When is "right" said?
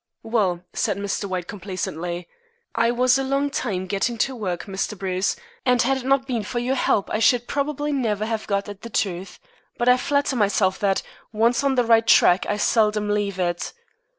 11.85-12.07